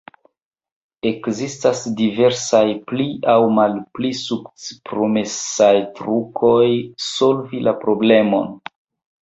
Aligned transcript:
Ekzistas 1.09 1.81
diversaj 1.99 2.63
pli 2.91 3.05
aŭ 3.35 3.37
malpli 3.59 4.11
sukcespromesaj 4.21 5.71
trukoj 6.01 6.67
solvi 7.11 7.63
la 7.69 7.79
problemon. 7.85 8.51